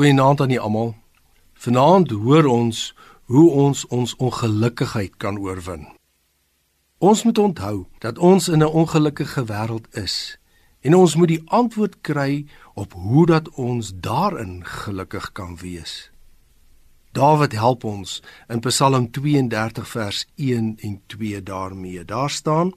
Goeienaand 0.00 0.40
aan 0.40 0.58
almal. 0.58 0.94
Vanaand 1.60 2.10
hoor 2.10 2.46
ons 2.48 2.94
hoe 3.24 3.50
ons 3.50 3.86
ons 3.86 4.14
ongelukkigheid 4.16 5.16
kan 5.20 5.36
oorwin. 5.38 5.82
Ons 6.98 7.22
moet 7.22 7.38
onthou 7.38 7.84
dat 7.98 8.18
ons 8.18 8.48
in 8.48 8.64
'n 8.64 8.72
ongelukkige 8.80 9.44
wêreld 9.44 9.86
is 9.92 10.38
en 10.80 10.94
ons 10.94 11.16
moet 11.16 11.28
die 11.28 11.42
antwoord 11.44 12.00
kry 12.00 12.46
op 12.74 12.92
hoe 12.92 13.26
dat 13.26 13.48
ons 13.48 13.92
daarin 13.94 14.64
gelukkig 14.64 15.32
kan 15.32 15.56
wees. 15.56 16.10
Dawid 17.12 17.52
help 17.52 17.84
ons 17.84 18.22
in 18.48 18.60
Psalm 18.60 19.10
32 19.10 19.88
vers 19.88 20.26
1 20.34 20.76
en 20.80 21.00
2 21.06 21.42
daarmee. 21.42 22.04
Daar 22.04 22.30
staan: 22.30 22.72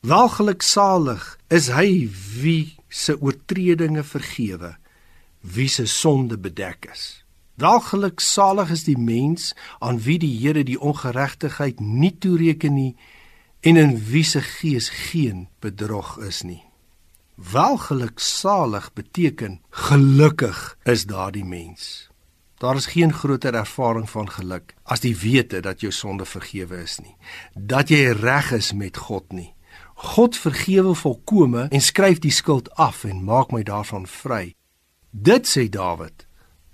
Welgeluksalig 0.00 1.38
is 1.48 1.68
hy 1.68 2.10
wie 2.40 2.74
se 2.88 3.20
oortredinge 3.20 4.02
vergewe 4.02 4.80
wie 5.42 5.68
se 5.68 5.86
sonde 5.86 6.38
bedek 6.38 6.88
is. 6.92 7.24
Welgeluksalig 7.54 8.70
is 8.70 8.84
die 8.84 8.98
mens 8.98 9.52
aan 9.78 10.00
wie 10.00 10.18
die 10.18 10.32
Here 10.38 10.64
die 10.64 10.80
ongeregtigheid 10.80 11.80
nie 11.80 12.14
toereken 12.18 12.74
nie 12.74 12.94
en 13.60 13.76
in 13.76 13.98
wie 14.08 14.24
se 14.24 14.40
gees 14.40 14.88
geen 14.88 15.48
bedrog 15.60 16.16
is 16.18 16.42
nie. 16.42 16.62
Welgeluksalig 17.34 18.92
beteken 18.92 19.60
gelukkig 19.70 20.78
is 20.84 21.04
daardie 21.06 21.44
mens. 21.44 22.08
Daar 22.58 22.76
is 22.76 22.86
geen 22.86 23.12
groter 23.12 23.54
ervaring 23.54 24.10
van 24.10 24.30
geluk 24.30 24.74
as 24.82 25.02
die 25.02 25.16
wete 25.18 25.60
dat 25.60 25.80
jou 25.80 25.92
sonde 25.92 26.24
vergewe 26.24 26.82
is 26.82 27.00
nie, 27.02 27.16
dat 27.54 27.90
jy 27.90 28.12
reg 28.14 28.52
is 28.52 28.72
met 28.72 28.96
God 28.96 29.32
nie. 29.32 29.50
God 29.94 30.36
vergewe 30.36 30.94
volkome 30.94 31.66
en 31.70 31.82
skryf 31.82 32.18
die 32.22 32.30
skuld 32.30 32.70
af 32.74 33.04
en 33.04 33.24
maak 33.24 33.50
my 33.52 33.62
daarvan 33.66 34.06
vry. 34.06 34.54
Dit 35.12 35.44
sê 35.44 35.68
Dawid 35.68 36.24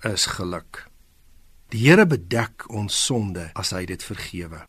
is 0.06 0.26
geluk. 0.38 0.86
Die 1.74 1.80
Here 1.88 2.04
bedek 2.06 2.68
ons 2.70 2.94
sonde 2.94 3.48
as 3.58 3.72
hy 3.74 3.82
dit 3.90 3.98
vergewe. 3.98 4.60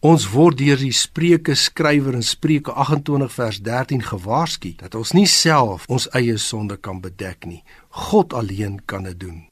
Ons 0.00 0.24
word 0.32 0.56
deur 0.56 0.80
die 0.80 0.94
Spreuke 0.96 1.52
skrywer 1.52 2.16
in 2.16 2.24
Spreuke 2.24 2.72
28 2.72 3.34
vers 3.34 3.58
13 3.60 4.06
gewaarsku 4.08 4.72
dat 4.80 4.96
ons 4.96 5.12
nie 5.12 5.28
self 5.28 5.84
ons 5.92 6.08
eie 6.16 6.38
sonde 6.40 6.78
kan 6.80 7.02
bedek 7.04 7.44
nie. 7.44 7.60
God 8.08 8.32
alleen 8.32 8.80
kan 8.88 9.04
dit 9.04 9.20
doen. 9.20 9.44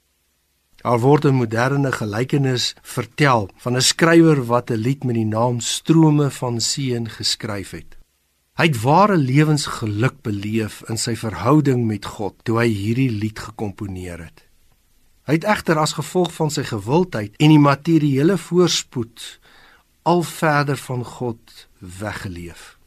Daar 0.81 0.97
word 1.05 1.25
'n 1.25 1.37
moderne 1.37 1.91
gelykenis 1.91 2.73
vertel 2.81 3.51
van 3.61 3.75
'n 3.77 3.81
skrywer 3.81 4.45
wat 4.49 4.71
'n 4.71 4.81
lied 4.81 5.03
met 5.03 5.15
die 5.15 5.29
naam 5.29 5.59
Strome 5.59 6.31
van 6.31 6.59
Seën 6.59 7.05
geskryf 7.05 7.71
het. 7.71 7.96
Hy 8.57 8.71
het 8.71 8.77
ware 8.81 9.17
lewensgeluk 9.21 10.23
beleef 10.25 10.79
in 10.89 10.97
sy 10.97 11.13
verhouding 11.13 11.83
met 11.85 12.07
God 12.09 12.39
toe 12.41 12.55
hy 12.57 12.71
hierdie 12.73 13.11
lied 13.13 13.37
gekomponeer 13.37 14.23
het. 14.23 14.41
Hy 15.29 15.35
het 15.37 15.45
egter 15.45 15.77
as 15.77 15.93
gevolg 15.93 16.31
van 16.33 16.49
sy 16.49 16.63
gewildheid 16.65 17.35
en 17.37 17.53
die 17.53 17.61
materiële 17.61 18.39
voorspoed 18.41 19.27
al 20.09 20.25
verder 20.25 20.81
van 20.87 21.05
God 21.05 21.53
weggeleef. 21.77 22.79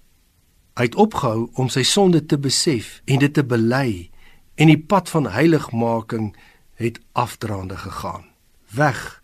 Hy 0.75 0.89
het 0.89 0.99
opgehou 0.99 1.47
om 1.55 1.71
sy 1.71 1.87
sonde 1.87 2.25
te 2.27 2.41
besef 2.41 2.99
en 3.07 3.23
dit 3.23 3.31
te 3.31 3.47
bely 3.47 4.11
en 4.59 4.75
die 4.75 4.83
pad 4.91 5.07
van 5.15 5.31
heiligmaking 5.31 6.33
het 6.83 6.99
afdraande 7.15 7.79
gegaan, 7.79 8.27
weg 8.75 9.23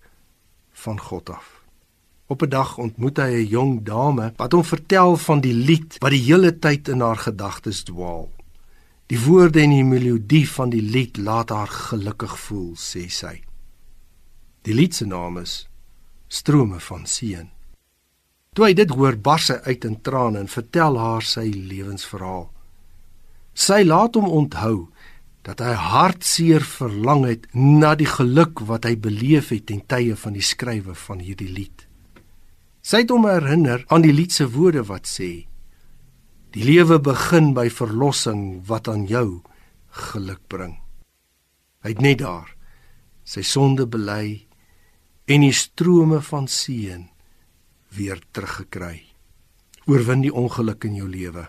van 0.87 1.01
God 1.01 1.35
af. 1.41 1.66
Op 2.27 2.43
'n 2.43 2.49
dag 2.49 2.79
ontmoet 2.79 3.17
hy 3.17 3.31
'n 3.31 3.47
jong 3.47 3.83
dame 3.83 4.33
wat 4.37 4.53
hom 4.53 4.65
vertel 4.65 5.17
van 5.17 5.41
die 5.41 5.55
lied 5.55 5.97
wat 5.99 6.11
die 6.11 6.25
hele 6.27 6.59
tyd 6.59 6.89
in 6.89 7.01
haar 7.01 7.17
gedagtes 7.17 7.83
dwaal. 7.83 8.31
Die 9.07 9.21
woorde 9.21 9.61
en 9.61 9.71
die 9.71 9.85
melodie 9.85 10.49
van 10.51 10.71
die 10.71 10.83
lied 10.83 11.17
laat 11.17 11.51
haar 11.51 11.71
gelukkig 11.71 12.39
voel, 12.39 12.75
sê 12.75 13.09
sy. 13.09 13.43
Die 14.63 14.75
lied 14.75 14.95
se 14.95 15.07
naam 15.07 15.39
is 15.39 15.69
Strome 16.29 16.81
van 16.81 17.07
Seën. 17.07 17.49
Toe 18.53 18.65
hy 18.65 18.73
dit 18.75 18.91
hoor, 18.91 19.17
bars 19.17 19.49
hy 19.49 19.59
uit 19.63 19.85
in 19.85 20.01
trane 20.03 20.39
en 20.39 20.49
vertel 20.49 20.99
haar 20.99 21.23
sy 21.23 21.45
lewensverhaal. 21.55 22.51
Sy 23.55 23.85
laat 23.85 24.15
hom 24.19 24.27
onthou 24.27 24.89
dat 25.47 25.61
hy 25.63 25.75
hartseer 25.79 26.65
verlang 26.67 27.25
het 27.29 27.47
na 27.55 27.95
die 27.95 28.09
geluk 28.11 28.61
wat 28.67 28.85
hy 28.85 28.97
beleef 28.97 29.53
het 29.55 29.69
ten 29.71 29.85
tye 29.87 30.17
van 30.17 30.35
die 30.35 30.43
skrywe 30.43 30.95
van 30.95 31.23
hierdie 31.23 31.53
lied. 31.53 31.86
Sy 32.87 33.03
het 33.03 33.11
hom 33.11 33.25
herinner 33.27 33.83
aan 33.91 34.05
die 34.05 34.15
lied 34.15 34.31
se 34.31 34.45
woorde 34.55 34.85
wat 34.87 35.09
sê: 35.11 35.49
Die 36.55 36.63
lewe 36.63 37.01
begin 37.03 37.51
by 37.57 37.67
verlossing 37.67 38.63
wat 38.69 38.87
aan 38.87 39.09
jou 39.11 39.43
geluk 40.07 40.45
bring. 40.47 40.77
Hy 41.83 41.97
het 41.97 42.05
net 42.05 42.21
daar 42.23 42.53
sy 43.27 43.43
sonde 43.43 43.89
bely 43.91 44.47
en 45.27 45.43
die 45.43 45.55
strome 45.55 46.21
van 46.23 46.47
seën 46.47 47.09
weer 47.97 48.23
teruggekry. 48.31 49.03
Oorwin 49.91 50.23
die 50.23 50.35
ongeluk 50.35 50.87
in 50.87 50.95
jou 51.01 51.11
lewe. 51.11 51.49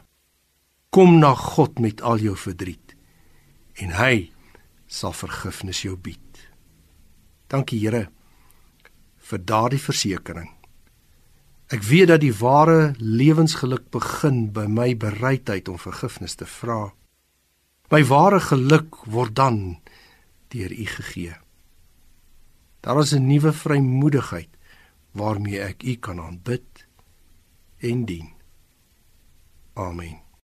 Kom 0.89 1.19
na 1.21 1.35
God 1.37 1.77
met 1.77 2.01
al 2.01 2.17
jou 2.17 2.33
verdriet 2.33 2.95
en 3.77 3.93
hy 3.93 4.31
sal 4.89 5.13
vergifnis 5.13 5.83
jou 5.85 5.93
bied. 6.01 6.45
Dankie 7.45 7.77
Here 7.77 8.07
vir 9.29 9.43
daardie 9.45 9.81
versekering. 9.81 10.56
Ek 11.67 11.83
weet 11.83 12.07
dat 12.07 12.21
die 12.23 12.31
ware 12.31 12.93
lewensgeluk 12.97 13.89
begin 13.91 14.53
by 14.55 14.69
my 14.71 14.93
bereidheid 14.95 15.67
om 15.67 15.79
vergifnis 15.79 16.37
te 16.39 16.47
vra. 16.47 16.93
My 17.91 18.03
ware 18.07 18.39
geluk 18.39 19.01
word 19.03 19.35
dan 19.35 19.59
deur 20.55 20.71
U 20.71 20.85
gegee. 20.85 21.35
Daar 22.79 22.99
is 22.99 23.11
'n 23.13 23.27
nuwe 23.27 23.51
vrymoedigheid 23.51 24.49
waarmee 25.11 25.59
ek 25.59 25.83
U 25.83 25.95
kan 25.95 26.19
aanbid 26.19 26.87
en 27.77 28.05
dien. 28.05 28.29
Amen. 29.73 30.26